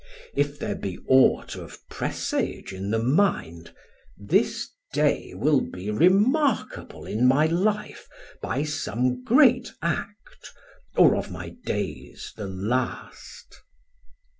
If 0.33 0.57
there 0.57 0.73
be 0.73 0.97
aught 1.07 1.55
of 1.55 1.77
presage 1.87 2.73
in 2.73 2.89
the 2.89 2.97
mind, 2.97 3.71
This 4.17 4.67
day 4.93 5.35
will 5.35 5.61
be 5.61 5.91
remarkable 5.91 7.05
in 7.05 7.27
my 7.27 7.45
life 7.45 8.09
By 8.41 8.63
some 8.63 9.23
great 9.23 9.71
act, 9.83 10.49
or 10.97 11.15
of 11.15 11.29
my 11.29 11.49
days 11.65 12.33
the 12.35 12.47
last. 12.47 13.61